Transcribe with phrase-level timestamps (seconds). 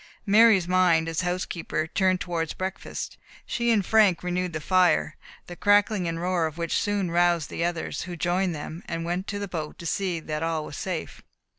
[0.25, 3.17] Mary's mind, as housekeeper, turned towards breakfast.
[3.45, 7.63] She and Frank renewed the fire, the crackling and roar of which soon roused the
[7.63, 10.75] others, who joined them, and then went to the boat to see that all was
[10.75, 11.21] safe.